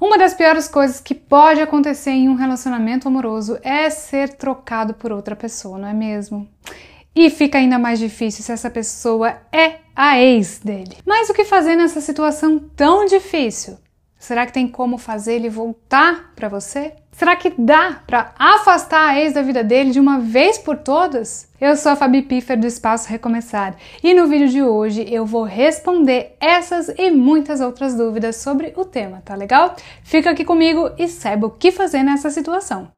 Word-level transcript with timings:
Uma 0.00 0.16
das 0.16 0.32
piores 0.32 0.66
coisas 0.66 0.98
que 0.98 1.14
pode 1.14 1.60
acontecer 1.60 2.12
em 2.12 2.30
um 2.30 2.34
relacionamento 2.34 3.06
amoroso 3.06 3.58
é 3.62 3.90
ser 3.90 4.30
trocado 4.30 4.94
por 4.94 5.12
outra 5.12 5.36
pessoa, 5.36 5.78
não 5.78 5.88
é 5.88 5.92
mesmo? 5.92 6.48
E 7.14 7.28
fica 7.28 7.58
ainda 7.58 7.78
mais 7.78 7.98
difícil 7.98 8.42
se 8.42 8.50
essa 8.50 8.70
pessoa 8.70 9.36
é 9.52 9.80
a 9.94 10.18
ex 10.18 10.58
dele. 10.58 10.96
Mas 11.04 11.28
o 11.28 11.34
que 11.34 11.44
fazer 11.44 11.76
nessa 11.76 12.00
situação 12.00 12.58
tão 12.58 13.04
difícil? 13.04 13.76
Será 14.20 14.44
que 14.44 14.52
tem 14.52 14.68
como 14.68 14.98
fazer 14.98 15.36
ele 15.36 15.48
voltar 15.48 16.34
para 16.36 16.46
você? 16.46 16.92
Será 17.10 17.34
que 17.34 17.54
dá 17.56 18.02
para 18.06 18.34
afastar 18.38 19.08
a 19.08 19.18
ex 19.18 19.32
da 19.32 19.40
vida 19.40 19.64
dele 19.64 19.92
de 19.92 19.98
uma 19.98 20.20
vez 20.20 20.58
por 20.58 20.76
todas? 20.76 21.48
Eu 21.58 21.74
sou 21.74 21.92
a 21.92 21.96
Fabi 21.96 22.20
Piffer 22.20 22.60
do 22.60 22.66
Espaço 22.66 23.08
Recomeçar 23.08 23.76
e 24.04 24.12
no 24.12 24.26
vídeo 24.26 24.48
de 24.48 24.62
hoje 24.62 25.06
eu 25.10 25.24
vou 25.24 25.42
responder 25.42 26.36
essas 26.38 26.90
e 26.98 27.10
muitas 27.10 27.62
outras 27.62 27.94
dúvidas 27.94 28.36
sobre 28.36 28.74
o 28.76 28.84
tema, 28.84 29.22
tá 29.24 29.34
legal? 29.34 29.74
Fica 30.02 30.30
aqui 30.30 30.44
comigo 30.44 30.90
e 30.98 31.08
saiba 31.08 31.46
o 31.46 31.50
que 31.50 31.72
fazer 31.72 32.02
nessa 32.02 32.28
situação. 32.28 32.92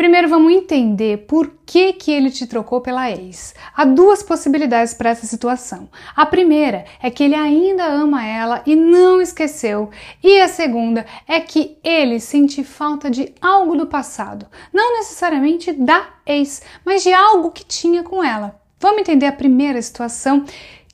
Primeiro 0.00 0.30
vamos 0.30 0.50
entender 0.50 1.26
por 1.26 1.52
que, 1.66 1.92
que 1.92 2.10
ele 2.10 2.30
te 2.30 2.46
trocou 2.46 2.80
pela 2.80 3.10
ex. 3.10 3.54
Há 3.76 3.84
duas 3.84 4.22
possibilidades 4.22 4.94
para 4.94 5.10
essa 5.10 5.26
situação. 5.26 5.90
A 6.16 6.24
primeira 6.24 6.86
é 7.02 7.10
que 7.10 7.22
ele 7.22 7.34
ainda 7.34 7.84
ama 7.84 8.26
ela 8.26 8.62
e 8.64 8.74
não 8.74 9.20
esqueceu, 9.20 9.90
e 10.24 10.40
a 10.40 10.48
segunda 10.48 11.04
é 11.28 11.38
que 11.38 11.76
ele 11.84 12.18
sente 12.18 12.64
falta 12.64 13.10
de 13.10 13.34
algo 13.42 13.76
do 13.76 13.88
passado, 13.88 14.46
não 14.72 14.96
necessariamente 14.96 15.70
da 15.70 16.08
ex, 16.24 16.62
mas 16.82 17.02
de 17.02 17.12
algo 17.12 17.50
que 17.50 17.62
tinha 17.62 18.02
com 18.02 18.24
ela. 18.24 18.58
Vamos 18.80 19.00
entender 19.00 19.26
a 19.26 19.32
primeira 19.32 19.82
situação 19.82 20.46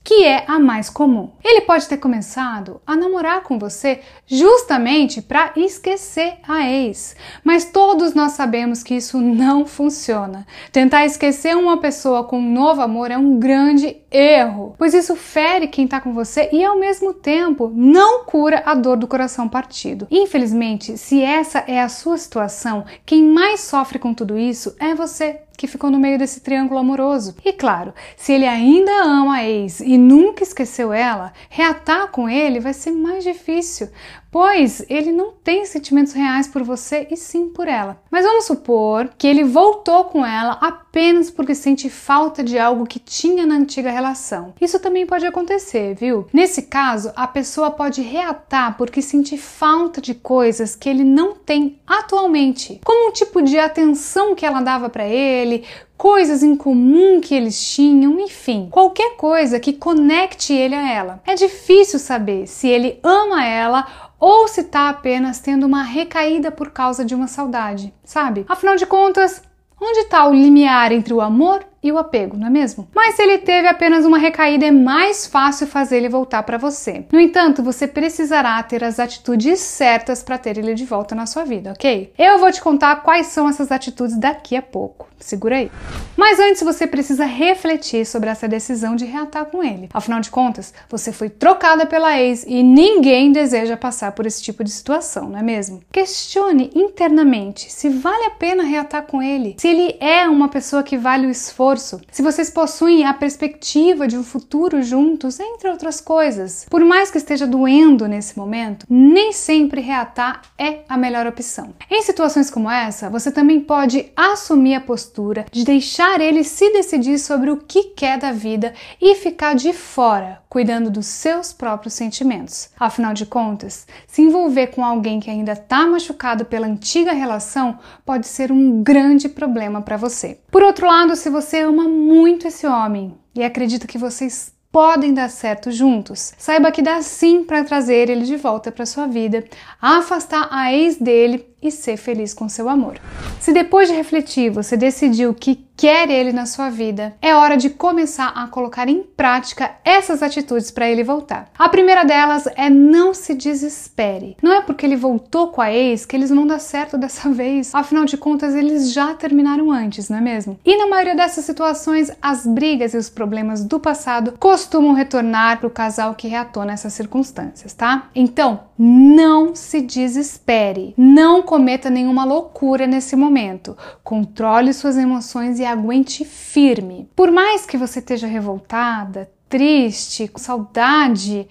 que 0.06 0.22
é 0.22 0.44
a 0.46 0.56
mais 0.60 0.88
comum. 0.88 1.32
Ele 1.44 1.62
pode 1.62 1.88
ter 1.88 1.96
começado 1.96 2.80
a 2.86 2.94
namorar 2.94 3.42
com 3.42 3.58
você 3.58 3.98
justamente 4.24 5.20
para 5.20 5.50
esquecer 5.56 6.34
a 6.46 6.64
ex, 6.64 7.16
mas 7.42 7.64
todos 7.64 8.14
nós 8.14 8.32
sabemos 8.32 8.84
que 8.84 8.94
isso 8.94 9.20
não 9.20 9.66
funciona. 9.66 10.46
Tentar 10.70 11.04
esquecer 11.04 11.56
uma 11.56 11.78
pessoa 11.78 12.22
com 12.22 12.38
um 12.38 12.52
novo 12.52 12.82
amor 12.82 13.10
é 13.10 13.18
um 13.18 13.40
grande 13.40 13.96
erro, 14.08 14.76
pois 14.78 14.94
isso 14.94 15.16
fere 15.16 15.66
quem 15.66 15.86
está 15.86 16.00
com 16.00 16.14
você 16.14 16.50
e 16.52 16.64
ao 16.64 16.78
mesmo 16.78 17.12
tempo 17.12 17.72
não 17.74 18.24
cura 18.24 18.62
a 18.64 18.76
dor 18.76 18.96
do 18.96 19.08
coração 19.08 19.48
partido. 19.48 20.06
Infelizmente, 20.08 20.96
se 20.96 21.20
essa 21.20 21.64
é 21.66 21.82
a 21.82 21.88
sua 21.88 22.16
situação, 22.16 22.84
quem 23.04 23.24
mais 23.24 23.58
sofre 23.58 23.98
com 23.98 24.14
tudo 24.14 24.38
isso 24.38 24.76
é 24.78 24.94
você 24.94 25.40
que 25.56 25.66
ficou 25.66 25.90
no 25.90 25.98
meio 25.98 26.18
desse 26.18 26.40
triângulo 26.40 26.78
amoroso. 26.78 27.34
E 27.44 27.52
claro, 27.52 27.94
se 28.16 28.32
ele 28.32 28.46
ainda 28.46 28.92
ama 29.04 29.36
a 29.36 29.48
ex 29.48 29.80
e 29.80 29.96
nunca 29.96 30.42
esqueceu 30.42 30.92
ela, 30.92 31.32
reatar 31.48 32.08
com 32.08 32.28
ele 32.28 32.60
vai 32.60 32.74
ser 32.74 32.92
mais 32.92 33.24
difícil, 33.24 33.88
pois 34.36 34.84
ele 34.90 35.12
não 35.12 35.32
tem 35.32 35.64
sentimentos 35.64 36.12
reais 36.12 36.46
por 36.46 36.62
você 36.62 37.06
e 37.10 37.16
sim 37.16 37.48
por 37.48 37.66
ela. 37.66 38.02
Mas 38.10 38.26
vamos 38.26 38.44
supor 38.44 39.08
que 39.16 39.26
ele 39.26 39.42
voltou 39.42 40.04
com 40.04 40.26
ela 40.26 40.58
apenas 40.60 41.30
porque 41.30 41.54
sente 41.54 41.88
falta 41.88 42.44
de 42.44 42.58
algo 42.58 42.84
que 42.84 42.98
tinha 42.98 43.46
na 43.46 43.54
antiga 43.54 43.90
relação. 43.90 44.52
Isso 44.60 44.78
também 44.78 45.06
pode 45.06 45.24
acontecer, 45.24 45.94
viu? 45.94 46.26
Nesse 46.34 46.64
caso, 46.64 47.12
a 47.16 47.26
pessoa 47.26 47.70
pode 47.70 48.02
reatar 48.02 48.76
porque 48.76 49.00
sente 49.00 49.38
falta 49.38 50.02
de 50.02 50.12
coisas 50.12 50.76
que 50.76 50.90
ele 50.90 51.02
não 51.02 51.34
tem 51.34 51.78
atualmente, 51.86 52.78
como 52.84 53.08
um 53.08 53.12
tipo 53.12 53.40
de 53.40 53.58
atenção 53.58 54.34
que 54.34 54.44
ela 54.44 54.60
dava 54.60 54.90
para 54.90 55.06
ele, 55.06 55.64
coisas 55.96 56.42
em 56.42 56.54
comum 56.54 57.20
que 57.20 57.34
eles 57.34 57.58
tinham, 57.70 58.20
enfim, 58.20 58.68
qualquer 58.70 59.16
coisa 59.16 59.58
que 59.58 59.72
conecte 59.72 60.52
ele 60.52 60.74
a 60.74 60.92
ela. 60.92 61.22
É 61.26 61.34
difícil 61.34 61.98
saber 61.98 62.46
se 62.46 62.68
ele 62.68 63.00
ama 63.02 63.44
ela 63.44 64.05
ou 64.18 64.48
se 64.48 64.62
está 64.62 64.88
apenas 64.88 65.40
tendo 65.40 65.66
uma 65.66 65.82
recaída 65.82 66.50
por 66.50 66.70
causa 66.70 67.04
de 67.04 67.14
uma 67.14 67.28
saudade, 67.28 67.92
sabe? 68.04 68.44
Afinal 68.48 68.76
de 68.76 68.86
contas, 68.86 69.42
onde 69.80 70.00
está 70.00 70.26
o 70.26 70.32
limiar 70.32 70.92
entre 70.92 71.12
o 71.12 71.20
amor 71.20 71.64
e 71.86 71.92
o 71.92 71.98
apego, 71.98 72.36
não 72.36 72.48
é 72.48 72.50
mesmo? 72.50 72.88
Mas 72.94 73.14
se 73.14 73.22
ele 73.22 73.38
teve 73.38 73.68
apenas 73.68 74.04
uma 74.04 74.18
recaída, 74.18 74.66
é 74.66 74.70
mais 74.70 75.26
fácil 75.26 75.66
fazer 75.66 75.98
ele 75.98 76.08
voltar 76.08 76.42
para 76.42 76.58
você. 76.58 77.04
No 77.12 77.20
entanto, 77.20 77.62
você 77.62 77.86
precisará 77.86 78.62
ter 78.62 78.82
as 78.82 78.98
atitudes 78.98 79.60
certas 79.60 80.22
para 80.22 80.38
ter 80.38 80.58
ele 80.58 80.74
de 80.74 80.84
volta 80.84 81.14
na 81.14 81.26
sua 81.26 81.44
vida, 81.44 81.72
ok? 81.72 82.12
Eu 82.18 82.38
vou 82.38 82.50
te 82.50 82.60
contar 82.60 82.96
quais 82.96 83.28
são 83.28 83.48
essas 83.48 83.70
atitudes 83.70 84.18
daqui 84.18 84.56
a 84.56 84.62
pouco. 84.62 85.06
Segura 85.18 85.56
aí. 85.56 85.70
Mas 86.16 86.38
antes 86.38 86.62
você 86.62 86.86
precisa 86.86 87.24
refletir 87.24 88.04
sobre 88.04 88.28
essa 88.28 88.46
decisão 88.46 88.94
de 88.94 89.04
reatar 89.04 89.46
com 89.46 89.62
ele. 89.62 89.88
Afinal 89.92 90.20
de 90.20 90.30
contas, 90.30 90.74
você 90.90 91.10
foi 91.12 91.30
trocada 91.30 91.86
pela 91.86 92.18
ex 92.18 92.44
e 92.46 92.62
ninguém 92.62 93.32
deseja 93.32 93.76
passar 93.76 94.12
por 94.12 94.26
esse 94.26 94.42
tipo 94.42 94.62
de 94.62 94.70
situação, 94.70 95.28
não 95.30 95.38
é 95.38 95.42
mesmo? 95.42 95.80
Questione 95.90 96.70
internamente 96.74 97.72
se 97.72 97.88
vale 97.88 98.24
a 98.24 98.30
pena 98.30 98.62
reatar 98.62 99.04
com 99.04 99.22
ele, 99.22 99.56
se 99.58 99.68
ele 99.68 99.96
é 100.00 100.28
uma 100.28 100.48
pessoa 100.48 100.82
que 100.82 100.98
vale 100.98 101.26
o 101.26 101.30
esforço 101.30 101.75
esforço, 101.76 102.00
se 102.10 102.22
vocês 102.22 102.50
possuem 102.50 103.04
a 103.06 103.14
perspectiva 103.14 104.08
de 104.08 104.16
um 104.16 104.24
futuro 104.24 104.82
juntos, 104.82 105.38
entre 105.38 105.68
outras 105.68 106.00
coisas. 106.00 106.66
Por 106.68 106.84
mais 106.84 107.10
que 107.10 107.18
esteja 107.18 107.46
doendo 107.46 108.08
nesse 108.08 108.36
momento, 108.36 108.86
nem 108.88 109.32
sempre 109.32 109.80
reatar 109.80 110.42
é 110.58 110.80
a 110.88 110.96
melhor 110.96 111.26
opção. 111.26 111.74
Em 111.90 112.02
situações 112.02 112.50
como 112.50 112.70
essa, 112.70 113.10
você 113.10 113.30
também 113.30 113.60
pode 113.60 114.10
assumir 114.16 114.74
a 114.74 114.80
postura 114.80 115.46
de 115.52 115.64
deixar 115.64 116.20
ele 116.20 116.42
se 116.42 116.72
decidir 116.72 117.18
sobre 117.18 117.50
o 117.50 117.58
que 117.58 117.84
quer 117.84 118.18
da 118.18 118.32
vida 118.32 118.72
e 119.00 119.14
ficar 119.14 119.54
de 119.54 119.72
fora, 119.72 120.40
cuidando 120.48 120.90
dos 120.90 121.06
seus 121.06 121.52
próprios 121.52 121.94
sentimentos. 121.94 122.70
Afinal 122.78 123.12
de 123.12 123.26
contas, 123.26 123.86
se 124.06 124.22
envolver 124.22 124.68
com 124.68 124.84
alguém 124.84 125.20
que 125.20 125.30
ainda 125.30 125.52
está 125.52 125.86
machucado 125.86 126.44
pela 126.44 126.66
antiga 126.66 127.12
relação 127.12 127.78
pode 128.04 128.26
ser 128.26 128.50
um 128.50 128.82
grande 128.82 129.28
problema 129.28 129.82
para 129.82 129.96
você. 129.96 130.38
Por 130.50 130.62
outro 130.62 130.86
lado, 130.86 131.14
se 131.16 131.28
você 131.28 131.55
ama 131.58 131.88
muito 131.88 132.46
esse 132.46 132.66
homem 132.66 133.16
e 133.34 133.42
acredita 133.42 133.86
que 133.86 133.98
vocês 133.98 134.54
podem 134.70 135.14
dar 135.14 135.30
certo 135.30 135.70
juntos. 135.70 136.34
Saiba 136.36 136.70
que 136.70 136.82
dá 136.82 137.00
sim 137.00 137.44
para 137.44 137.64
trazer 137.64 138.10
ele 138.10 138.24
de 138.24 138.36
volta 138.36 138.70
para 138.70 138.84
sua 138.84 139.06
vida, 139.06 139.44
afastar 139.80 140.48
a 140.50 140.72
ex 140.72 140.96
dele 140.96 141.46
e 141.66 141.70
ser 141.70 141.96
feliz 141.96 142.32
com 142.32 142.48
seu 142.48 142.68
amor. 142.68 142.98
Se 143.40 143.52
depois 143.52 143.88
de 143.88 143.94
refletir 143.94 144.50
você 144.50 144.76
decidiu 144.76 145.34
que 145.34 145.66
quer 145.76 146.08
ele 146.10 146.32
na 146.32 146.46
sua 146.46 146.70
vida, 146.70 147.14
é 147.20 147.34
hora 147.34 147.56
de 147.56 147.68
começar 147.68 148.28
a 148.28 148.48
colocar 148.48 148.88
em 148.88 149.02
prática 149.02 149.72
essas 149.84 150.22
atitudes 150.22 150.70
para 150.70 150.90
ele 150.90 151.04
voltar. 151.04 151.50
A 151.58 151.68
primeira 151.68 152.04
delas 152.04 152.48
é 152.56 152.70
não 152.70 153.12
se 153.12 153.34
desespere. 153.34 154.36
Não 154.42 154.52
é 154.52 154.62
porque 154.62 154.86
ele 154.86 154.96
voltou 154.96 155.48
com 155.48 155.60
a 155.60 155.70
ex 155.70 156.06
que 156.06 156.16
eles 156.16 156.30
vão 156.30 156.46
dar 156.46 156.58
certo 156.58 156.96
dessa 156.96 157.28
vez. 157.30 157.74
Afinal 157.74 158.06
de 158.06 158.16
contas, 158.16 158.54
eles 158.54 158.92
já 158.92 159.14
terminaram 159.14 159.70
antes, 159.70 160.08
não 160.08 160.16
é 160.16 160.20
mesmo? 160.20 160.58
E 160.64 160.78
na 160.78 160.86
maioria 160.86 161.14
dessas 161.14 161.44
situações, 161.44 162.10
as 162.22 162.46
brigas 162.46 162.94
e 162.94 162.96
os 162.96 163.10
problemas 163.10 163.62
do 163.62 163.78
passado 163.78 164.34
costumam 164.38 164.94
retornar 164.94 165.58
para 165.58 165.66
o 165.66 165.70
casal 165.70 166.14
que 166.14 166.28
reatou 166.28 166.64
nessas 166.64 166.94
circunstâncias, 166.94 167.74
tá? 167.74 168.08
Então, 168.14 168.60
não 168.78 169.54
se 169.54 169.80
desespere. 169.80 170.94
Não 170.96 171.42
cometa 171.42 171.88
nenhuma 171.88 172.24
loucura 172.24 172.86
nesse 172.86 173.16
momento. 173.16 173.76
Controle 174.04 174.72
suas 174.72 174.96
emoções 174.96 175.58
e 175.58 175.64
aguente 175.64 176.24
firme. 176.24 177.08
Por 177.14 177.30
mais 177.30 177.64
que 177.66 177.76
você 177.76 177.98
esteja 177.98 178.26
revoltada, 178.26 179.30
triste, 179.48 180.28
com 180.28 180.38
saudade, 180.38 181.48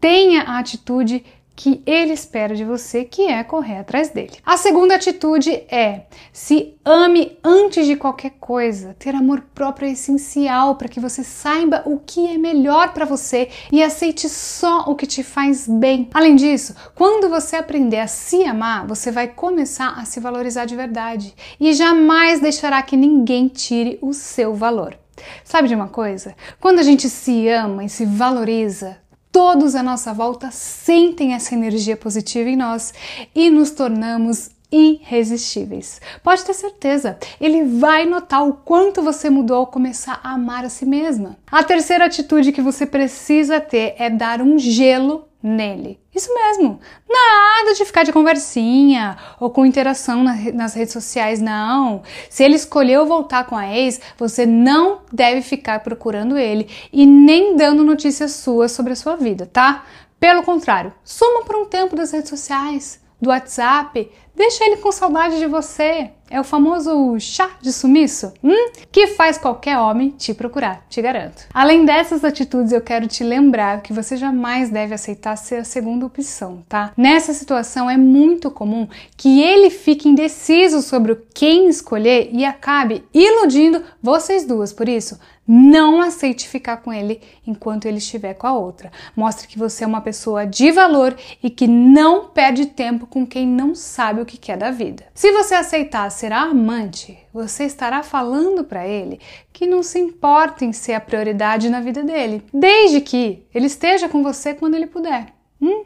tenha 0.00 0.42
a 0.42 0.58
atitude 0.58 1.24
que 1.58 1.82
ele 1.84 2.12
espera 2.12 2.54
de 2.54 2.64
você, 2.64 3.04
que 3.04 3.26
é 3.26 3.42
correr 3.42 3.78
atrás 3.78 4.10
dele. 4.10 4.38
A 4.46 4.56
segunda 4.56 4.94
atitude 4.94 5.50
é 5.68 6.02
se 6.32 6.76
ame 6.84 7.36
antes 7.42 7.84
de 7.84 7.96
qualquer 7.96 8.30
coisa. 8.38 8.94
Ter 8.96 9.12
amor 9.12 9.40
próprio 9.52 9.88
é 9.88 9.90
essencial 9.90 10.76
para 10.76 10.86
que 10.86 11.00
você 11.00 11.24
saiba 11.24 11.82
o 11.84 11.98
que 11.98 12.28
é 12.28 12.38
melhor 12.38 12.94
para 12.94 13.04
você 13.04 13.48
e 13.72 13.82
aceite 13.82 14.28
só 14.28 14.84
o 14.86 14.94
que 14.94 15.04
te 15.04 15.24
faz 15.24 15.66
bem. 15.66 16.08
Além 16.14 16.36
disso, 16.36 16.76
quando 16.94 17.28
você 17.28 17.56
aprender 17.56 17.98
a 17.98 18.06
se 18.06 18.44
amar, 18.44 18.86
você 18.86 19.10
vai 19.10 19.26
começar 19.26 19.98
a 19.98 20.04
se 20.04 20.20
valorizar 20.20 20.64
de 20.64 20.76
verdade 20.76 21.34
e 21.58 21.72
jamais 21.72 22.38
deixará 22.38 22.80
que 22.82 22.96
ninguém 22.96 23.48
tire 23.48 23.98
o 24.00 24.12
seu 24.12 24.54
valor. 24.54 24.96
Sabe 25.42 25.66
de 25.66 25.74
uma 25.74 25.88
coisa? 25.88 26.36
Quando 26.60 26.78
a 26.78 26.84
gente 26.84 27.10
se 27.10 27.48
ama 27.48 27.84
e 27.84 27.88
se 27.88 28.06
valoriza, 28.06 28.96
todos 29.32 29.74
à 29.74 29.82
nossa 29.82 30.12
volta 30.12 30.50
sentem 30.50 31.34
essa 31.34 31.54
energia 31.54 31.96
positiva 31.96 32.48
em 32.48 32.56
nós 32.56 32.92
e 33.34 33.50
nos 33.50 33.70
tornamos 33.70 34.50
irresistíveis. 34.70 36.00
Pode 36.22 36.44
ter 36.44 36.54
certeza, 36.54 37.18
ele 37.40 37.64
vai 37.64 38.04
notar 38.04 38.46
o 38.46 38.52
quanto 38.52 39.02
você 39.02 39.30
mudou 39.30 39.56
ao 39.58 39.66
começar 39.66 40.20
a 40.22 40.32
amar 40.32 40.64
a 40.64 40.68
si 40.68 40.84
mesma. 40.84 41.36
A 41.50 41.64
terceira 41.64 42.04
atitude 42.04 42.52
que 42.52 42.60
você 42.60 42.84
precisa 42.84 43.60
ter 43.60 43.94
é 43.98 44.10
dar 44.10 44.42
um 44.42 44.58
gelo 44.58 45.26
nele. 45.42 45.98
Isso 46.18 46.34
mesmo. 46.34 46.80
Nada 47.08 47.74
de 47.74 47.84
ficar 47.84 48.02
de 48.02 48.12
conversinha 48.12 49.16
ou 49.38 49.50
com 49.50 49.64
interação 49.64 50.24
na, 50.24 50.34
nas 50.52 50.74
redes 50.74 50.92
sociais, 50.92 51.40
não. 51.40 52.02
Se 52.28 52.42
ele 52.42 52.56
escolheu 52.56 53.06
voltar 53.06 53.46
com 53.46 53.56
a 53.56 53.72
ex, 53.72 54.00
você 54.16 54.44
não 54.44 55.02
deve 55.12 55.42
ficar 55.42 55.78
procurando 55.78 56.36
ele 56.36 56.68
e 56.92 57.06
nem 57.06 57.54
dando 57.54 57.84
notícias 57.84 58.32
suas 58.32 58.72
sobre 58.72 58.94
a 58.94 58.96
sua 58.96 59.14
vida, 59.14 59.46
tá? 59.46 59.84
Pelo 60.18 60.42
contrário, 60.42 60.92
suma 61.04 61.44
por 61.44 61.54
um 61.54 61.66
tempo 61.66 61.94
das 61.94 62.10
redes 62.10 62.30
sociais 62.30 63.00
do 63.22 63.30
WhatsApp, 63.30 64.10
deixa 64.34 64.64
ele 64.64 64.78
com 64.78 64.90
saudade 64.90 65.38
de 65.38 65.46
você. 65.46 66.10
É 66.30 66.40
o 66.40 66.44
famoso 66.44 67.18
chá 67.18 67.50
de 67.60 67.72
sumiço, 67.72 68.32
hum? 68.42 68.72
que 68.92 69.08
faz 69.08 69.38
qualquer 69.38 69.78
homem 69.78 70.10
te 70.10 70.34
procurar, 70.34 70.84
te 70.88 71.00
garanto. 71.00 71.46
Além 71.54 71.84
dessas 71.84 72.22
atitudes, 72.22 72.72
eu 72.72 72.80
quero 72.80 73.06
te 73.06 73.24
lembrar 73.24 73.82
que 73.82 73.92
você 73.92 74.16
jamais 74.16 74.68
deve 74.68 74.94
aceitar 74.94 75.36
ser 75.36 75.56
a 75.56 75.64
segunda 75.64 76.04
opção, 76.04 76.62
tá? 76.68 76.92
Nessa 76.96 77.32
situação 77.32 77.88
é 77.88 77.96
muito 77.96 78.50
comum 78.50 78.86
que 79.16 79.40
ele 79.40 79.70
fique 79.70 80.08
indeciso 80.08 80.82
sobre 80.82 81.16
quem 81.34 81.68
escolher 81.68 82.28
e 82.32 82.44
acabe 82.44 83.04
iludindo 83.14 83.82
vocês 84.02 84.44
duas. 84.44 84.72
Por 84.72 84.88
isso, 84.88 85.18
não 85.50 86.02
aceite 86.02 86.46
ficar 86.46 86.76
com 86.76 86.92
ele 86.92 87.22
enquanto 87.46 87.86
ele 87.86 87.96
estiver 87.96 88.34
com 88.34 88.46
a 88.46 88.52
outra. 88.52 88.92
Mostre 89.16 89.48
que 89.48 89.58
você 89.58 89.82
é 89.82 89.86
uma 89.86 90.02
pessoa 90.02 90.46
de 90.46 90.70
valor 90.70 91.16
e 91.42 91.48
que 91.48 91.66
não 91.66 92.26
perde 92.26 92.66
tempo 92.66 93.06
com 93.06 93.26
quem 93.26 93.46
não 93.46 93.74
sabe 93.74 94.20
o 94.20 94.26
que 94.26 94.36
quer 94.36 94.58
da 94.58 94.70
vida. 94.70 95.06
Se 95.14 95.32
você 95.32 95.54
aceitar 95.54 96.10
ser 96.18 96.32
amante, 96.32 97.16
você 97.32 97.64
estará 97.64 98.02
falando 98.02 98.64
para 98.64 98.86
ele 98.86 99.20
que 99.52 99.66
não 99.66 99.84
se 99.84 100.00
importa 100.00 100.64
em 100.64 100.72
ser 100.72 100.94
a 100.94 101.00
prioridade 101.00 101.70
na 101.70 101.80
vida 101.80 102.02
dele, 102.02 102.42
desde 102.52 103.00
que 103.00 103.46
ele 103.54 103.66
esteja 103.66 104.08
com 104.08 104.22
você 104.22 104.52
quando 104.52 104.74
ele 104.74 104.88
puder. 104.88 105.26
Hum? 105.62 105.84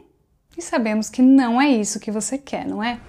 E 0.57 0.61
sabemos 0.61 1.09
que 1.09 1.21
não 1.21 1.61
é 1.61 1.69
isso 1.69 1.99
que 1.99 2.11
você 2.11 2.37
quer, 2.37 2.67
não 2.67 2.83
é? 2.83 2.99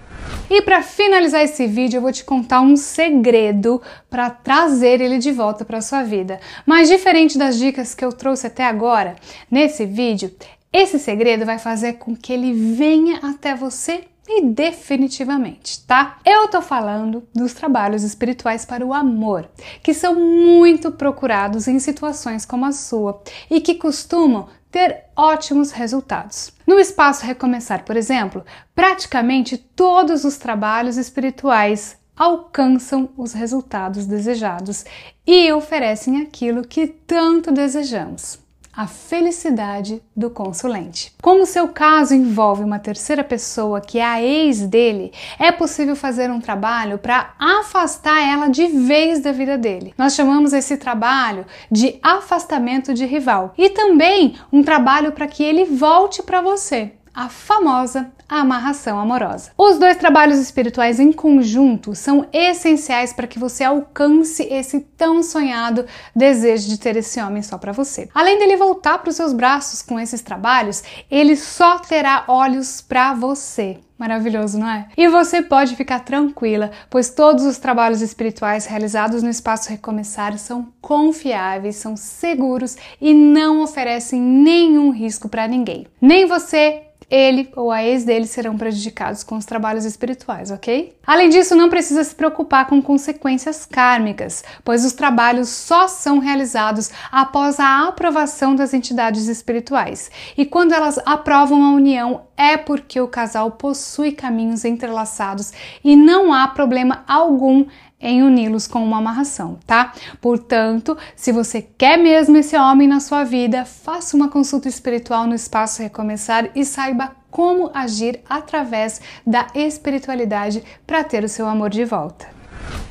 E 0.49 0.61
para 0.61 0.83
finalizar 0.83 1.43
esse 1.43 1.65
vídeo, 1.65 1.97
eu 1.97 2.01
vou 2.01 2.11
te 2.11 2.23
contar 2.23 2.61
um 2.61 2.75
segredo 2.75 3.81
para 4.09 4.29
trazer 4.29 5.01
ele 5.01 5.17
de 5.17 5.31
volta 5.31 5.65
para 5.65 5.81
sua 5.81 6.03
vida. 6.03 6.39
Mas 6.65 6.89
diferente 6.89 7.37
das 7.37 7.57
dicas 7.57 7.95
que 7.95 8.05
eu 8.05 8.13
trouxe 8.13 8.47
até 8.47 8.63
agora, 8.65 9.15
nesse 9.49 9.85
vídeo, 9.85 10.31
esse 10.71 10.99
segredo 10.99 11.45
vai 11.45 11.57
fazer 11.57 11.93
com 11.93 12.15
que 12.15 12.33
ele 12.33 12.53
venha 12.53 13.19
até 13.23 13.55
você 13.55 14.03
e 14.27 14.41
definitivamente, 14.41 15.85
tá? 15.85 16.17
Eu 16.25 16.47
tô 16.47 16.61
falando 16.61 17.27
dos 17.33 17.53
trabalhos 17.53 18.03
espirituais 18.03 18.65
para 18.65 18.85
o 18.85 18.93
amor, 18.93 19.47
que 19.83 19.93
são 19.93 20.15
muito 20.15 20.91
procurados 20.91 21.67
em 21.67 21.79
situações 21.79 22.45
como 22.45 22.65
a 22.65 22.71
sua 22.71 23.21
e 23.49 23.61
que 23.61 23.75
costumam 23.75 24.47
ter 24.71 25.05
ótimos 25.15 25.71
resultados. 25.71 26.51
No 26.65 26.79
espaço 26.79 27.25
Recomeçar, 27.25 27.85
por 27.85 27.95
exemplo, 27.95 28.43
praticamente 28.73 29.57
todos 29.57 30.25
os 30.25 30.37
trabalhos 30.37 30.97
espirituais 30.97 31.97
alcançam 32.17 33.09
os 33.15 33.33
resultados 33.33 34.05
desejados 34.05 34.85
e 35.27 35.51
oferecem 35.51 36.21
aquilo 36.21 36.65
que 36.65 36.87
tanto 36.87 37.51
desejamos 37.51 38.44
a 38.75 38.87
felicidade 38.87 40.01
do 40.15 40.29
consulente. 40.29 41.13
Como 41.21 41.45
seu 41.45 41.69
caso 41.69 42.13
envolve 42.13 42.63
uma 42.63 42.79
terceira 42.79 43.23
pessoa 43.23 43.79
que 43.79 43.99
é 43.99 44.05
a 44.05 44.21
ex 44.21 44.61
dele, 44.61 45.13
é 45.39 45.51
possível 45.51 45.95
fazer 45.95 46.29
um 46.29 46.41
trabalho 46.41 46.97
para 46.97 47.33
afastar 47.39 48.21
ela 48.21 48.47
de 48.47 48.67
vez 48.67 49.21
da 49.21 49.31
vida 49.31 49.57
dele. 49.57 49.93
Nós 49.97 50.13
chamamos 50.13 50.51
esse 50.51 50.77
trabalho 50.77 51.45
de 51.71 51.97
afastamento 52.03 52.93
de 52.93 53.05
rival 53.05 53.53
e 53.57 53.69
também 53.69 54.35
um 54.51 54.61
trabalho 54.61 55.11
para 55.11 55.27
que 55.27 55.43
ele 55.43 55.65
volte 55.65 56.21
para 56.21 56.41
você 56.41 56.93
a 57.15 57.29
famosa 57.29 58.11
amarração 58.27 58.99
amorosa. 58.99 59.51
Os 59.57 59.77
dois 59.77 59.97
trabalhos 59.97 60.39
espirituais 60.39 60.99
em 60.99 61.11
conjunto 61.11 61.95
são 61.95 62.27
essenciais 62.33 63.13
para 63.13 63.27
que 63.27 63.39
você 63.39 63.63
alcance 63.63 64.43
esse 64.43 64.81
tão 64.97 65.23
sonhado 65.23 65.85
desejo 66.15 66.67
de 66.67 66.79
ter 66.79 66.97
esse 66.97 67.21
homem 67.21 67.41
só 67.41 67.57
para 67.57 67.71
você. 67.71 68.09
Além 68.13 68.37
dele 68.39 68.57
voltar 68.57 68.97
para 68.97 69.09
os 69.09 69.15
seus 69.15 69.31
braços 69.31 69.81
com 69.81 69.99
esses 69.99 70.21
trabalhos, 70.21 70.83
ele 71.09 71.35
só 71.35 71.79
terá 71.79 72.25
olhos 72.27 72.81
para 72.81 73.13
você. 73.13 73.77
Maravilhoso, 73.97 74.59
não 74.59 74.69
é? 74.69 74.89
E 74.97 75.07
você 75.07 75.41
pode 75.41 75.73
ficar 75.77 75.99
tranquila, 76.01 76.69
pois 76.89 77.09
todos 77.09 77.45
os 77.45 77.57
trabalhos 77.57 78.01
espirituais 78.01 78.65
realizados 78.65 79.23
no 79.23 79.29
Espaço 79.29 79.69
Recomeçar 79.69 80.37
são 80.37 80.67
confiáveis, 80.81 81.77
são 81.77 81.95
seguros 81.95 82.75
e 82.99 83.13
não 83.13 83.63
oferecem 83.63 84.19
nenhum 84.19 84.91
risco 84.91 85.29
para 85.29 85.47
ninguém. 85.47 85.87
Nem 86.01 86.25
você, 86.25 86.84
ele 87.09 87.49
ou 87.55 87.71
a 87.71 87.83
ex 87.83 88.03
dele 88.03 88.25
serão 88.25 88.57
prejudicados 88.57 89.23
com 89.23 89.35
os 89.35 89.45
trabalhos 89.45 89.85
espirituais, 89.85 90.51
ok? 90.51 90.95
Além 91.05 91.29
disso, 91.29 91.55
não 91.55 91.69
precisa 91.69 92.03
se 92.03 92.15
preocupar 92.15 92.67
com 92.67 92.81
consequências 92.81 93.65
kármicas, 93.65 94.43
pois 94.63 94.83
os 94.83 94.93
trabalhos 94.93 95.49
só 95.49 95.87
são 95.87 96.19
realizados 96.19 96.89
após 97.11 97.59
a 97.59 97.87
aprovação 97.87 98.55
das 98.55 98.73
entidades 98.73 99.27
espirituais. 99.27 100.09
E 100.37 100.45
quando 100.45 100.73
elas 100.73 100.99
aprovam 101.05 101.63
a 101.63 101.73
união, 101.73 102.23
é 102.37 102.57
porque 102.57 102.99
o 102.99 103.07
casal 103.07 103.51
possui 103.51 104.11
caminhos 104.11 104.65
entrelaçados 104.65 105.53
e 105.83 105.95
não 105.95 106.33
há 106.33 106.47
problema 106.47 107.03
algum 107.07 107.65
em 107.99 108.21
uni-los 108.21 108.67
com 108.67 108.83
uma 108.83 108.97
amarração, 108.97 109.57
tá? 109.65 109.93
Portanto, 110.21 110.97
se 111.15 111.31
você 111.31 111.61
quer 111.61 111.97
mesmo 111.97 112.37
esse 112.37 112.57
homem 112.57 112.87
na 112.87 112.99
sua 112.99 113.23
vida, 113.23 113.65
faça 113.65 114.15
uma 114.15 114.29
consulta 114.29 114.67
espiritual 114.67 115.25
no 115.25 115.35
espaço 115.35 115.81
Recomeçar 115.81 116.49
e 116.55 116.65
saiba 116.65 117.15
como 117.31 117.71
agir 117.73 118.21
através 118.29 119.01
da 119.25 119.47
espiritualidade 119.53 120.63
para 120.85 121.03
ter 121.03 121.23
o 121.23 121.29
seu 121.29 121.47
amor 121.47 121.69
de 121.69 121.83
volta. 121.83 122.34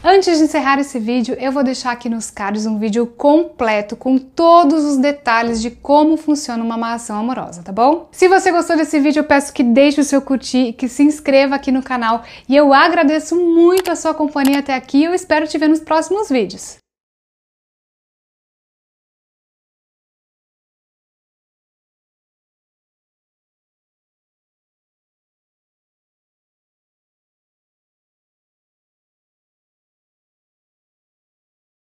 Antes 0.06 0.36
de 0.36 0.44
encerrar 0.44 0.78
esse 0.78 0.98
vídeo, 0.98 1.34
eu 1.40 1.50
vou 1.50 1.64
deixar 1.64 1.90
aqui 1.90 2.10
nos 2.10 2.30
cards 2.30 2.66
um 2.66 2.78
vídeo 2.78 3.06
completo 3.06 3.96
com 3.96 4.18
todos 4.18 4.84
os 4.84 4.98
detalhes 4.98 5.62
de 5.62 5.70
como 5.70 6.18
funciona 6.18 6.62
uma 6.62 6.74
amarração 6.74 7.18
amorosa, 7.18 7.62
tá 7.62 7.72
bom? 7.72 8.06
Se 8.12 8.28
você 8.28 8.52
gostou 8.52 8.76
desse 8.76 9.00
vídeo, 9.00 9.20
eu 9.20 9.24
peço 9.24 9.52
que 9.52 9.62
deixe 9.62 10.02
o 10.02 10.04
seu 10.04 10.20
curtir 10.20 10.74
que 10.74 10.88
se 10.88 11.02
inscreva 11.02 11.54
aqui 11.54 11.72
no 11.72 11.82
canal. 11.82 12.22
E 12.46 12.54
eu 12.54 12.74
agradeço 12.74 13.34
muito 13.34 13.90
a 13.90 13.96
sua 13.96 14.12
companhia 14.12 14.58
até 14.58 14.74
aqui 14.74 14.98
e 14.98 15.04
eu 15.04 15.14
espero 15.14 15.48
te 15.48 15.56
ver 15.56 15.68
nos 15.68 15.80
próximos 15.80 16.28
vídeos. 16.28 16.83